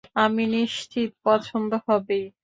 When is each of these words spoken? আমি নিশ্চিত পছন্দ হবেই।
আমি 0.15 0.43
নিশ্চিত 0.53 1.09
পছন্দ 1.25 1.71
হবেই। 1.85 2.25